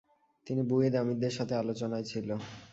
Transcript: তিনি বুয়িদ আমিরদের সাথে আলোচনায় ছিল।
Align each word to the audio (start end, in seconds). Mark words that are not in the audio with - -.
তিনি 0.47 0.61
বুয়িদ 0.69 0.93
আমিরদের 1.01 1.33
সাথে 1.37 1.53
আলোচনায় 1.55 2.05
ছিল। 2.11 2.27